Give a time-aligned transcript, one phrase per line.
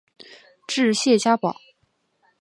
[0.67, 1.57] 治谢家堡。